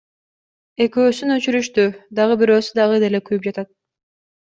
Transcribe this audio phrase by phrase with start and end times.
[0.85, 1.87] Экөөсүн өчүрүштү,
[2.23, 3.77] дагы бирөөсү дагы деле күйүп жатат.